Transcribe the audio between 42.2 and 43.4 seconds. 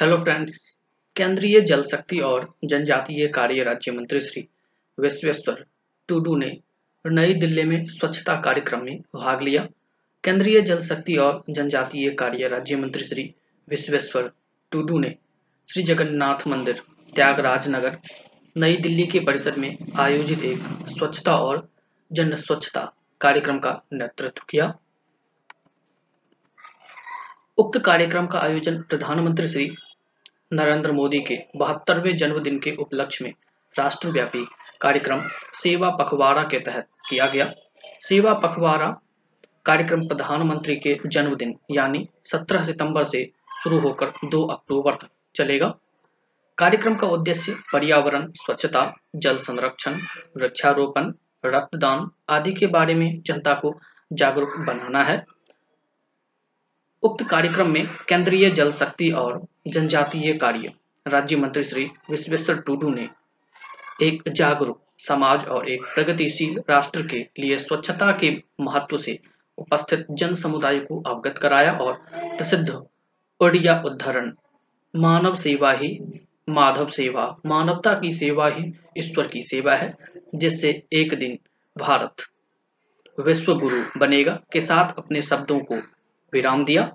17 सितंबर से